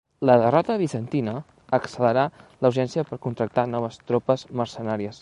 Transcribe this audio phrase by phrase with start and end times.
[0.27, 1.35] La derrota bizantina
[1.79, 5.09] accelerà la urgència per contractar noves tropes mercenàries.